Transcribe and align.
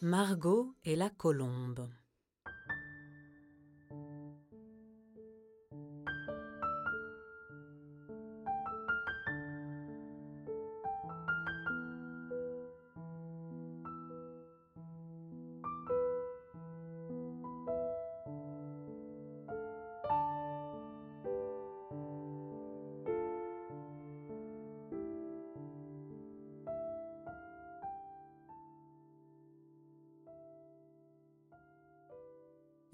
Margot 0.00 0.74
et 0.84 0.96
la 0.96 1.10
colombe. 1.10 1.88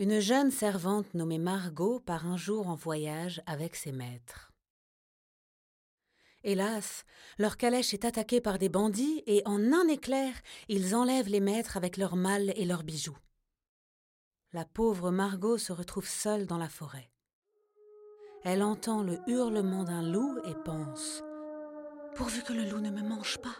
Une 0.02 0.18
jeune 0.18 0.50
servante 0.50 1.14
nommée 1.14 1.38
Margot 1.38 2.00
part 2.00 2.26
un 2.26 2.36
jour 2.36 2.66
en 2.66 2.74
voyage 2.74 3.40
avec 3.46 3.76
ses 3.76 3.92
maîtres. 3.92 4.50
Hélas, 6.42 7.04
leur 7.38 7.56
calèche 7.56 7.94
est 7.94 8.04
attaquée 8.04 8.40
par 8.40 8.58
des 8.58 8.68
bandits 8.68 9.22
et 9.28 9.42
en 9.44 9.72
un 9.72 9.86
éclair, 9.86 10.34
ils 10.68 10.96
enlèvent 10.96 11.28
les 11.28 11.38
maîtres 11.38 11.76
avec 11.76 11.98
leurs 11.98 12.16
malles 12.16 12.52
et 12.56 12.64
leurs 12.64 12.82
bijoux. 12.82 13.16
La 14.52 14.64
pauvre 14.64 15.12
Margot 15.12 15.56
se 15.56 15.72
retrouve 15.72 16.08
seule 16.08 16.48
dans 16.48 16.58
la 16.58 16.68
forêt. 16.68 17.08
Elle 18.42 18.64
entend 18.64 19.04
le 19.04 19.20
hurlement 19.28 19.84
d'un 19.84 20.02
loup 20.02 20.36
et 20.46 20.54
pense 20.64 21.22
Pourvu 22.16 22.42
que 22.42 22.52
le 22.52 22.68
loup 22.68 22.80
ne 22.80 22.90
me 22.90 23.02
mange 23.02 23.38
pas. 23.38 23.54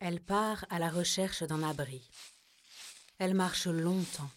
Elle 0.00 0.20
part 0.20 0.66
à 0.68 0.78
la 0.78 0.90
recherche 0.90 1.44
d'un 1.44 1.62
abri. 1.62 2.10
Elle 3.18 3.32
marche 3.32 3.68
longtemps. 3.68 4.28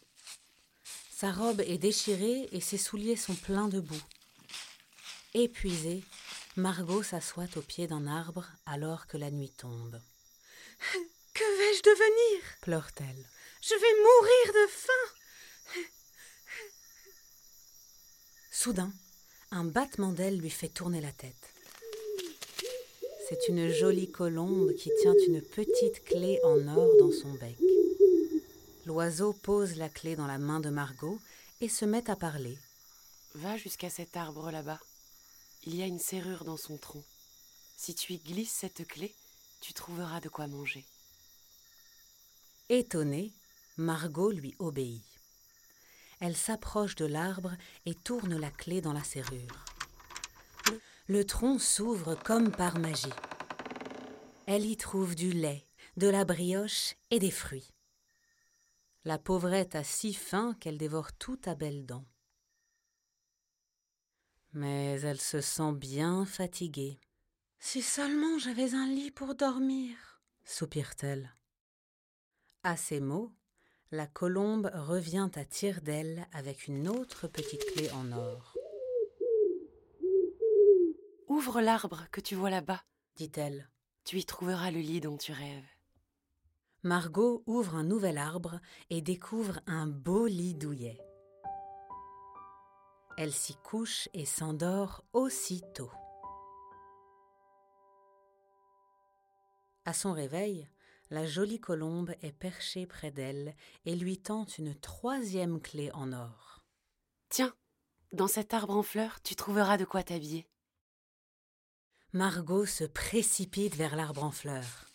Sa 1.19 1.33
robe 1.33 1.59
est 1.59 1.77
déchirée 1.77 2.47
et 2.53 2.61
ses 2.61 2.77
souliers 2.77 3.17
sont 3.17 3.35
pleins 3.35 3.67
de 3.67 3.81
boue. 3.81 4.01
Épuisée, 5.33 6.01
Margot 6.55 7.03
s'assoit 7.03 7.57
au 7.57 7.61
pied 7.61 7.87
d'un 7.87 8.07
arbre 8.07 8.47
alors 8.65 9.05
que 9.05 9.17
la 9.17 9.29
nuit 9.29 9.51
tombe. 9.51 9.99
Que 11.33 11.43
vais-je 11.57 11.83
devenir? 11.83 12.43
Pleure-t-elle. 12.61 13.25
Je 13.61 13.73
vais 13.73 13.95
mourir 14.01 14.53
de 14.53 14.71
faim. 14.71 15.81
Soudain, 18.51 18.93
un 19.51 19.65
battement 19.65 20.13
d'aile 20.13 20.37
lui 20.37 20.49
fait 20.49 20.69
tourner 20.69 21.01
la 21.01 21.11
tête. 21.11 21.53
C'est 23.27 23.49
une 23.49 23.69
jolie 23.73 24.09
colombe 24.09 24.73
qui 24.73 24.89
tient 25.01 25.15
une 25.27 25.41
petite 25.41 26.05
clé 26.05 26.39
en 26.45 26.65
or 26.67 26.89
dans 26.97 27.11
son 27.11 27.33
bec. 27.33 27.57
L'oiseau 28.89 29.33
pose 29.33 29.75
la 29.75 29.87
clé 29.87 30.15
dans 30.15 30.25
la 30.25 30.39
main 30.39 30.59
de 30.59 30.71
Margot 30.71 31.19
et 31.61 31.69
se 31.69 31.85
met 31.85 32.09
à 32.09 32.15
parler. 32.15 32.57
Va 33.35 33.55
jusqu'à 33.55 33.91
cet 33.91 34.17
arbre 34.17 34.49
là-bas. 34.49 34.79
Il 35.63 35.75
y 35.75 35.83
a 35.83 35.85
une 35.85 35.99
serrure 35.99 36.43
dans 36.43 36.57
son 36.57 36.75
tronc. 36.75 37.03
Si 37.77 37.93
tu 37.93 38.13
y 38.13 38.17
glisses 38.17 38.51
cette 38.51 38.87
clé, 38.87 39.13
tu 39.61 39.75
trouveras 39.75 40.21
de 40.21 40.27
quoi 40.27 40.47
manger. 40.47 40.83
Étonnée, 42.69 43.31
Margot 43.77 44.31
lui 44.31 44.55
obéit. 44.57 45.03
Elle 46.19 46.35
s'approche 46.35 46.95
de 46.95 47.05
l'arbre 47.05 47.55
et 47.85 47.93
tourne 47.93 48.39
la 48.39 48.49
clé 48.49 48.81
dans 48.81 48.93
la 48.93 49.03
serrure. 49.03 49.65
Le 51.05 51.23
tronc 51.25 51.59
s'ouvre 51.59 52.15
comme 52.15 52.49
par 52.49 52.79
magie. 52.79 53.13
Elle 54.47 54.65
y 54.65 54.77
trouve 54.77 55.13
du 55.13 55.31
lait, 55.31 55.67
de 55.95 56.07
la 56.07 56.25
brioche 56.25 56.95
et 57.11 57.19
des 57.19 57.29
fruits. 57.29 57.69
La 59.05 59.17
pauvrette 59.17 59.75
a 59.75 59.83
si 59.83 60.13
faim 60.13 60.55
qu'elle 60.59 60.77
dévore 60.77 61.13
tout 61.13 61.39
à 61.45 61.55
belles 61.55 61.85
dents. 61.85 62.05
Mais 64.53 64.99
elle 65.01 65.21
se 65.21 65.41
sent 65.41 65.73
bien 65.73 66.25
fatiguée, 66.25 66.99
Si 67.59 67.81
seulement 67.81 68.39
j'avais 68.39 68.73
un 68.73 68.87
lit 68.87 69.11
pour 69.11 69.35
dormir. 69.35 70.21
soupire-t-elle. 70.43 71.33
À 72.63 72.75
ces 72.77 72.99
mots, 72.99 73.31
la 73.91 74.07
colombe 74.07 74.71
revient 74.73 75.29
à 75.35 75.45
tire 75.45 75.81
d'aile 75.81 76.27
avec 76.31 76.67
une 76.67 76.87
autre 76.87 77.27
petite 77.27 77.65
clé 77.73 77.89
en 77.91 78.11
or. 78.11 78.55
Ouvre 81.27 81.61
l'arbre 81.61 82.07
que 82.11 82.21
tu 82.21 82.35
vois 82.35 82.49
là-bas. 82.49 82.83
dit-elle. 83.15 83.69
Tu 84.03 84.17
y 84.17 84.25
trouveras 84.25 84.71
le 84.71 84.79
lit 84.79 85.01
dont 85.01 85.17
tu 85.17 85.31
rêves. 85.31 85.67
Margot 86.83 87.43
ouvre 87.45 87.75
un 87.75 87.83
nouvel 87.83 88.17
arbre 88.17 88.61
et 88.89 89.01
découvre 89.01 89.59
un 89.67 89.85
beau 89.85 90.27
lit 90.27 90.55
douillet. 90.55 90.97
Elle 93.17 93.33
s'y 93.33 93.55
couche 93.57 94.07
et 94.13 94.25
s'endort 94.25 95.03
aussitôt. 95.11 95.91
À 99.83 99.91
son 99.91 100.13
réveil, 100.13 100.69
la 101.09 101.25
jolie 101.25 101.59
colombe 101.59 102.13
est 102.21 102.31
perchée 102.31 102.85
près 102.85 103.11
d'elle 103.11 103.55
et 103.83 103.97
lui 103.97 104.17
tend 104.17 104.45
une 104.45 104.73
troisième 104.73 105.59
clé 105.59 105.91
en 105.91 106.13
or. 106.13 106.63
Tiens, 107.27 107.53
dans 108.13 108.27
cet 108.27 108.53
arbre 108.53 108.77
en 108.77 108.83
fleurs, 108.83 109.21
tu 109.21 109.35
trouveras 109.35 109.75
de 109.75 109.85
quoi 109.85 110.01
t'habiller. 110.01 110.47
Margot 112.13 112.65
se 112.65 112.85
précipite 112.85 113.75
vers 113.75 113.97
l'arbre 113.97 114.23
en 114.23 114.31
fleurs. 114.31 114.88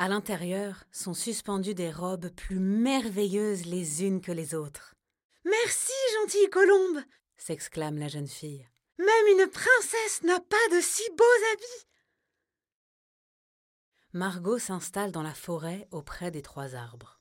À 0.00 0.08
l'intérieur 0.08 0.84
sont 0.92 1.12
suspendues 1.12 1.74
des 1.74 1.90
robes 1.90 2.30
plus 2.30 2.58
merveilleuses 2.58 3.66
les 3.66 4.02
unes 4.02 4.22
que 4.22 4.32
les 4.32 4.54
autres. 4.54 4.94
Merci, 5.44 5.92
gentille 6.14 6.48
colombe. 6.48 7.02
s'exclame 7.36 7.98
la 7.98 8.08
jeune 8.08 8.26
fille. 8.26 8.66
Même 8.96 9.26
une 9.38 9.46
princesse 9.46 10.22
n'a 10.22 10.40
pas 10.40 10.56
de 10.72 10.80
si 10.80 11.02
beaux 11.18 11.52
habits. 11.52 11.86
Margot 14.14 14.58
s'installe 14.58 15.12
dans 15.12 15.22
la 15.22 15.34
forêt 15.34 15.86
auprès 15.90 16.30
des 16.30 16.40
trois 16.40 16.74
arbres. 16.74 17.20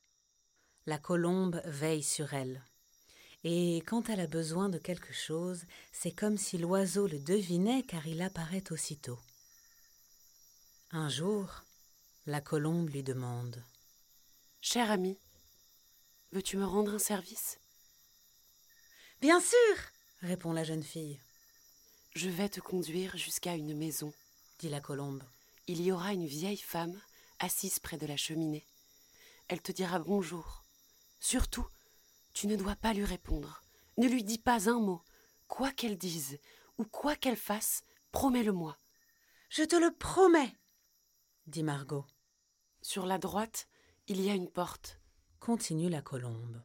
La 0.85 0.97
colombe 0.97 1.61
veille 1.65 2.01
sur 2.01 2.33
elle. 2.33 2.63
Et 3.43 3.83
quand 3.87 4.07
elle 4.07 4.21
a 4.21 4.27
besoin 4.27 4.69
de 4.69 4.77
quelque 4.77 5.11
chose, 5.11 5.65
c'est 5.91 6.13
comme 6.13 6.37
si 6.37 6.57
l'oiseau 6.57 7.07
le 7.07 7.19
devinait 7.19 7.83
car 7.83 8.07
il 8.07 8.21
apparaît 8.21 8.71
aussitôt. 8.71 9.19
Un 10.91 11.09
jour, 11.09 11.65
la 12.25 12.41
colombe 12.41 12.89
lui 12.89 13.03
demande 13.03 13.63
Cher 14.61 14.91
ami, 14.91 15.17
veux-tu 16.31 16.57
me 16.57 16.65
rendre 16.65 16.93
un 16.95 16.99
service? 16.99 17.59
Bien 19.21 19.39
sûr. 19.39 19.75
répond 20.21 20.53
la 20.53 20.63
jeune 20.63 20.83
fille, 20.83 21.19
Je 22.15 22.29
vais 22.29 22.49
te 22.49 22.59
conduire 22.59 23.17
jusqu'à 23.17 23.55
une 23.55 23.75
maison. 23.77 24.13
dit 24.59 24.69
la 24.69 24.81
colombe. 24.81 25.23
Il 25.67 25.81
y 25.81 25.91
aura 25.91 26.13
une 26.13 26.25
vieille 26.25 26.57
femme 26.57 26.99
assise 27.39 27.79
près 27.79 27.97
de 27.97 28.05
la 28.07 28.17
cheminée. 28.17 28.65
Elle 29.47 29.61
te 29.61 29.71
dira 29.71 29.99
bonjour. 29.99 30.63
Surtout, 31.19 31.67
tu 32.33 32.47
ne 32.47 32.55
dois 32.55 32.75
pas 32.75 32.93
lui 32.93 33.05
répondre. 33.05 33.61
Ne 33.97 34.07
lui 34.07 34.23
dis 34.23 34.37
pas 34.39 34.69
un 34.69 34.79
mot. 34.79 35.01
Quoi 35.47 35.71
qu'elle 35.71 35.97
dise 35.97 36.37
ou 36.77 36.85
quoi 36.85 37.15
qu'elle 37.17 37.35
fasse, 37.35 37.83
promets-le-moi. 38.13 38.77
Je 39.49 39.63
te 39.63 39.75
le 39.75 39.93
promets. 39.93 40.55
dit 41.47 41.63
Margot. 41.63 42.05
Sur 42.81 43.05
la 43.05 43.17
droite, 43.17 43.67
il 44.07 44.21
y 44.21 44.29
a 44.29 44.33
une 44.33 44.49
porte. 44.49 44.99
Continue 45.39 45.89
la 45.89 46.01
colombe. 46.01 46.61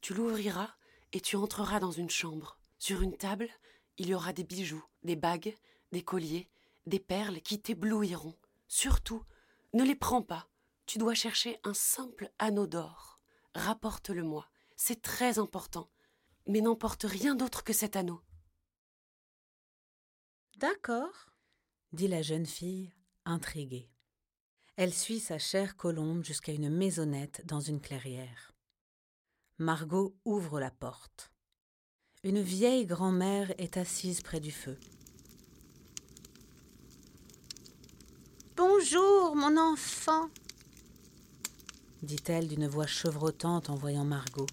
Tu 0.00 0.12
l'ouvriras 0.14 0.74
et 1.12 1.20
tu 1.20 1.36
entreras 1.36 1.80
dans 1.80 1.92
une 1.92 2.10
chambre. 2.10 2.58
Sur 2.78 3.02
une 3.02 3.16
table, 3.16 3.48
il 3.96 4.08
y 4.08 4.14
aura 4.14 4.32
des 4.32 4.44
bijoux, 4.44 4.84
des 5.02 5.16
bagues, 5.16 5.56
des 5.92 6.02
colliers, 6.02 6.48
des 6.86 7.00
perles 7.00 7.40
qui 7.40 7.60
t'éblouiront. 7.60 8.36
Surtout, 8.68 9.24
ne 9.72 9.84
les 9.84 9.96
prends 9.96 10.22
pas. 10.22 10.48
Tu 10.86 10.98
dois 10.98 11.14
chercher 11.14 11.58
un 11.64 11.74
simple 11.74 12.30
anneau 12.38 12.66
d'or. 12.66 13.20
Rapporte-le-moi. 13.54 14.46
C'est 14.76 15.02
très 15.02 15.38
important. 15.38 15.90
Mais 16.46 16.60
n'emporte 16.60 17.04
rien 17.04 17.34
d'autre 17.34 17.64
que 17.64 17.72
cet 17.72 17.96
anneau. 17.96 18.20
D'accord. 20.58 21.30
dit 21.92 22.08
la 22.08 22.22
jeune 22.22 22.46
fille, 22.46 22.92
intriguée. 23.24 23.90
Elle 24.76 24.92
suit 24.92 25.20
sa 25.20 25.38
chère 25.38 25.74
colombe 25.78 26.22
jusqu'à 26.22 26.52
une 26.52 26.68
maisonnette 26.68 27.40
dans 27.46 27.60
une 27.60 27.80
clairière. 27.80 28.52
Margot 29.56 30.14
ouvre 30.26 30.60
la 30.60 30.70
porte. 30.70 31.32
Une 32.24 32.42
vieille 32.42 32.84
grand-mère 32.84 33.54
est 33.56 33.78
assise 33.78 34.20
près 34.20 34.38
du 34.38 34.52
feu. 34.52 34.78
Bonjour, 38.54 39.34
mon 39.34 39.56
enfant, 39.56 40.28
dit-elle 42.02 42.46
d'une 42.46 42.68
voix 42.68 42.86
chevrotante 42.86 43.70
en 43.70 43.76
voyant 43.76 44.04
Margot. 44.04 44.46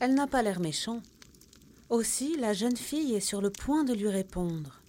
Elle 0.00 0.14
n'a 0.14 0.26
pas 0.26 0.42
l'air 0.42 0.58
méchant. 0.58 1.00
Aussi, 1.88 2.36
la 2.36 2.52
jeune 2.52 2.76
fille 2.76 3.14
est 3.14 3.20
sur 3.20 3.40
le 3.40 3.50
point 3.50 3.84
de 3.84 3.94
lui 3.94 4.08
répondre. 4.08 4.80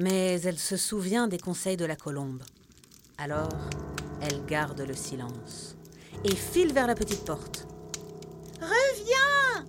Mais 0.00 0.40
elle 0.40 0.58
se 0.58 0.76
souvient 0.76 1.28
des 1.28 1.38
conseils 1.38 1.76
de 1.76 1.84
la 1.84 1.94
colombe. 1.94 2.42
Alors, 3.20 3.52
elle 4.22 4.46
garde 4.46 4.80
le 4.80 4.94
silence 4.94 5.76
et 6.24 6.34
file 6.34 6.72
vers 6.72 6.86
la 6.86 6.94
petite 6.94 7.26
porte. 7.26 7.68
Reviens 8.62 9.66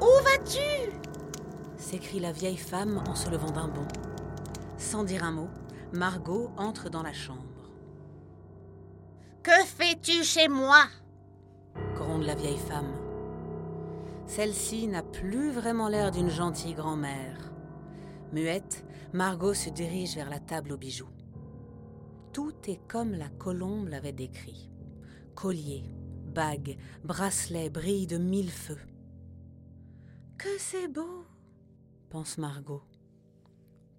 Où 0.00 0.22
vas-tu? 0.22 0.92
s'écrie 1.76 2.20
la 2.20 2.30
vieille 2.30 2.56
femme 2.56 3.02
en 3.08 3.16
se 3.16 3.28
levant 3.28 3.50
d'un 3.50 3.66
bond. 3.66 3.88
Sans 4.78 5.02
dire 5.02 5.24
un 5.24 5.32
mot, 5.32 5.48
Margot 5.92 6.52
entre 6.56 6.90
dans 6.90 7.02
la 7.02 7.12
chambre. 7.12 7.40
Que 9.42 9.64
fais-tu 9.66 10.22
chez 10.22 10.46
moi? 10.46 10.84
gronde 11.96 12.22
la 12.22 12.36
vieille 12.36 12.58
femme. 12.58 12.92
Celle-ci 14.26 14.86
n'a 14.86 15.02
plus 15.02 15.50
vraiment 15.50 15.88
l'air 15.88 16.12
d'une 16.12 16.30
gentille 16.30 16.74
grand-mère. 16.74 17.50
Muette, 18.32 18.84
Margot 19.12 19.54
se 19.54 19.70
dirige 19.70 20.14
vers 20.14 20.30
la 20.30 20.38
table 20.38 20.70
aux 20.72 20.76
bijoux. 20.76 21.08
Tout 22.32 22.54
est 22.68 22.80
comme 22.88 23.12
la 23.12 23.28
colombe 23.28 23.88
l'avait 23.88 24.12
décrit. 24.12 24.70
Collier, 25.34 25.84
bagues, 26.26 26.76
bracelets 27.04 27.70
brillent 27.70 28.06
de 28.06 28.18
mille 28.18 28.50
feux. 28.50 28.78
Que 30.38 30.58
c'est 30.58 30.88
beau 30.88 31.24
pense 32.10 32.38
Margot. 32.38 32.82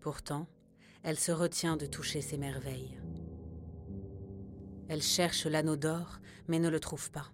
Pourtant, 0.01 0.47
elle 1.01 1.17
se 1.17 1.31
retient 1.31 1.77
de 1.77 1.85
toucher 1.85 2.21
ces 2.21 2.37
merveilles. 2.37 2.99
Elle 4.89 5.01
cherche 5.01 5.45
l'anneau 5.45 5.77
d'or, 5.77 6.19
mais 6.47 6.59
ne 6.59 6.69
le 6.69 6.81
trouve 6.81 7.09
pas. 7.09 7.31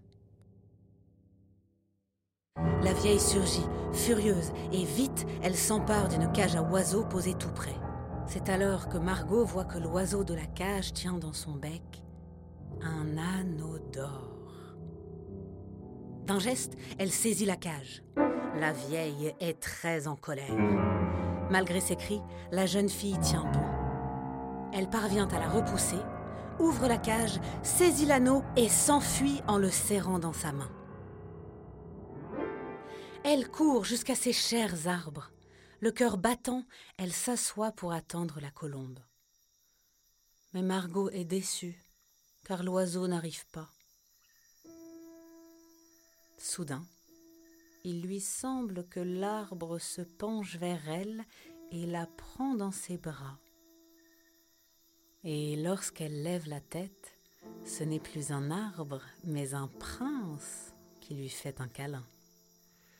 La 2.83 2.93
vieille 2.93 3.19
surgit, 3.19 3.65
furieuse, 3.91 4.51
et 4.71 4.85
vite 4.85 5.25
elle 5.41 5.55
s'empare 5.55 6.09
d'une 6.09 6.31
cage 6.31 6.55
à 6.55 6.61
oiseaux 6.61 7.05
posée 7.05 7.33
tout 7.33 7.51
près. 7.51 7.75
C'est 8.27 8.49
alors 8.49 8.89
que 8.89 8.97
Margot 8.97 9.45
voit 9.45 9.63
que 9.63 9.77
l'oiseau 9.77 10.25
de 10.25 10.33
la 10.33 10.45
cage 10.45 10.91
tient 10.91 11.17
dans 11.17 11.31
son 11.31 11.53
bec 11.53 12.03
un 12.81 13.17
anneau 13.17 13.79
d'or. 13.93 14.75
D'un 16.25 16.37
geste, 16.37 16.73
elle 16.99 17.09
saisit 17.09 17.45
la 17.45 17.55
cage. 17.55 18.03
La 18.59 18.73
vieille 18.73 19.33
est 19.39 19.59
très 19.61 20.07
en 20.07 20.17
colère. 20.17 20.53
Malgré 21.49 21.79
ses 21.79 21.95
cris, 21.95 22.21
la 22.51 22.65
jeune 22.65 22.89
fille 22.89 23.17
tient 23.19 23.45
bon. 23.45 23.65
Elle 24.73 24.89
parvient 24.89 25.29
à 25.29 25.39
la 25.39 25.47
repousser, 25.47 25.95
ouvre 26.59 26.87
la 26.87 26.97
cage, 26.97 27.39
saisit 27.63 28.05
l'anneau 28.05 28.43
et 28.57 28.67
s'enfuit 28.67 29.41
en 29.47 29.57
le 29.57 29.69
serrant 29.69 30.19
dans 30.19 30.33
sa 30.33 30.51
main. 30.51 30.69
Elle 33.23 33.47
court 33.47 33.85
jusqu'à 33.85 34.15
ses 34.15 34.33
chers 34.33 34.87
arbres. 34.87 35.31
Le 35.79 35.91
cœur 35.91 36.17
battant, 36.17 36.65
elle 36.97 37.13
s'assoit 37.13 37.71
pour 37.71 37.91
attendre 37.91 38.39
la 38.41 38.49
colombe. 38.49 38.99
Mais 40.53 40.63
Margot 40.63 41.09
est 41.11 41.25
déçue, 41.25 41.77
car 42.45 42.63
l'oiseau 42.63 43.07
n'arrive 43.07 43.45
pas. 43.51 43.69
Soudain, 46.39 46.83
il 47.83 48.01
lui 48.01 48.19
semble 48.19 48.87
que 48.87 48.99
l'arbre 48.99 49.77
se 49.77 50.01
penche 50.01 50.55
vers 50.55 50.89
elle 50.89 51.23
et 51.71 51.85
la 51.85 52.07
prend 52.07 52.55
dans 52.55 52.71
ses 52.71 52.97
bras. 52.97 53.37
Et 55.23 55.57
lorsqu'elle 55.57 56.23
lève 56.23 56.47
la 56.47 56.61
tête, 56.61 57.17
ce 57.65 57.83
n'est 57.83 57.99
plus 57.99 58.31
un 58.31 58.49
arbre, 58.49 59.01
mais 59.23 59.53
un 59.53 59.67
prince 59.67 60.73
qui 61.01 61.15
lui 61.15 61.29
fait 61.29 61.61
un 61.61 61.67
câlin. 61.67 62.05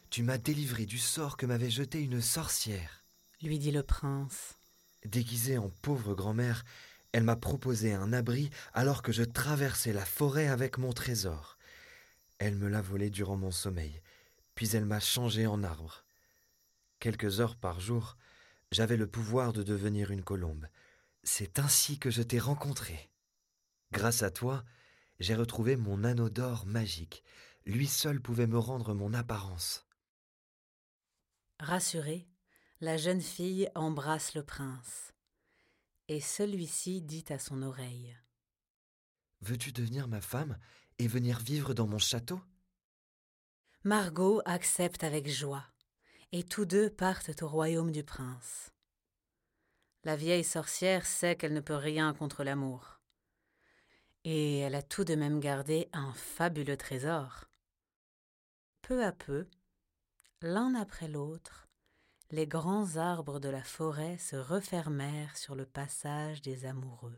Tu 0.10 0.24
m'as 0.24 0.38
délivré 0.38 0.86
du 0.86 0.98
sort 0.98 1.38
que 1.38 1.46
m'avait 1.46 1.70
jeté 1.70 2.02
une 2.02 2.22
sorcière, 2.22 3.04
lui 3.42 3.60
dit 3.60 3.72
le 3.72 3.84
prince. 3.84 4.56
Déguisée 5.06 5.58
en 5.58 5.70
pauvre 5.70 6.16
grand-mère, 6.16 6.64
elle 7.12 7.24
m'a 7.24 7.36
proposé 7.36 7.94
un 7.94 8.14
abri 8.14 8.50
alors 8.74 9.02
que 9.02 9.12
je 9.12 9.24
traversais 9.24 9.94
la 9.94 10.06
forêt 10.06 10.48
avec 10.48 10.78
mon 10.78 10.94
trésor. 10.94 11.58
Elle 12.40 12.56
me 12.56 12.68
l'a 12.68 12.82
volé 12.82 13.10
durant 13.10 13.38
mon 13.38 13.52
sommeil, 13.52 14.02
puis 14.56 14.70
elle 14.76 14.86
m'a 14.86 15.00
changé 15.00 15.46
en 15.46 15.64
arbre. 15.64 16.06
Quelques 17.00 17.40
heures 17.42 17.56
par 17.56 17.80
jour, 17.80 18.18
j'avais 18.72 18.98
le 18.98 19.08
pouvoir 19.08 19.54
de 19.54 19.62
devenir 19.62 20.12
une 20.12 20.24
colombe. 20.24 20.68
C'est 21.24 21.60
ainsi 21.60 22.00
que 22.00 22.10
je 22.10 22.22
t'ai 22.22 22.40
rencontré. 22.40 23.10
Grâce 23.92 24.24
à 24.24 24.32
toi, 24.32 24.64
j'ai 25.20 25.36
retrouvé 25.36 25.76
mon 25.76 26.04
anneau 26.04 26.30
d'or 26.30 26.66
magique. 26.66 27.24
Lui 27.66 27.88
seul 27.88 28.22
pouvait 28.22 28.48
me 28.48 28.58
rendre 28.60 28.94
mon 28.94 29.14
apparence. 29.14 29.87
Rassurée, 31.60 32.28
la 32.82 32.98
jeune 32.98 33.22
fille 33.22 33.70
embrasse 33.74 34.36
le 34.36 34.44
prince. 34.44 35.14
Et 36.08 36.22
celui-ci 36.22 37.02
dit 37.02 37.26
à 37.30 37.40
son 37.40 37.64
oreille 37.64 38.16
Veux-tu 39.42 39.72
devenir 39.72 40.08
ma 40.08 40.22
femme 40.22 40.58
et 41.00 41.08
venir 41.08 41.40
vivre 41.40 41.74
dans 41.74 41.88
mon 41.88 41.98
château? 41.98 42.40
Margot 43.84 44.42
accepte 44.46 45.04
avec 45.04 45.28
joie, 45.30 45.66
et 46.32 46.44
tous 46.44 46.66
deux 46.66 46.90
partent 46.90 47.42
au 47.42 47.48
royaume 47.48 47.92
du 47.92 48.04
prince. 48.04 48.72
La 50.04 50.16
vieille 50.16 50.44
sorcière 50.44 51.06
sait 51.06 51.36
qu'elle 51.36 51.54
ne 51.54 51.60
peut 51.60 51.76
rien 51.76 52.14
contre 52.14 52.44
l'amour. 52.44 53.02
Et 54.24 54.60
elle 54.60 54.76
a 54.76 54.84
tout 54.84 55.04
de 55.04 55.16
même 55.16 55.40
gardé 55.40 55.90
un 55.92 56.14
fabuleux 56.14 56.78
trésor. 56.78 57.46
Peu 58.82 59.04
à 59.04 59.12
peu, 59.12 59.48
l'un 60.42 60.76
après 60.76 61.08
l'autre, 61.08 61.68
les 62.30 62.46
grands 62.46 62.98
arbres 62.98 63.40
de 63.40 63.50
la 63.50 63.64
forêt 63.64 64.18
se 64.18 64.36
refermèrent 64.36 65.36
sur 65.36 65.56
le 65.56 65.66
passage 65.66 66.44
des 66.44 66.66
amoureux. 66.66 67.18